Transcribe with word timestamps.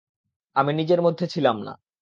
আমি 0.55 0.71
নিজের 0.73 0.99
মধ্যে 1.01 1.25
ছিলাম 1.27 1.57
না! 1.63 1.73